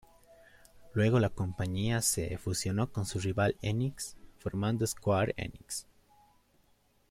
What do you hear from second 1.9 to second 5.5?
se fusionó con su rival Enix, formando Square